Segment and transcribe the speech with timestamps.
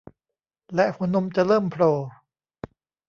[0.75, 1.93] และหัวนมจะเริ่มโผล่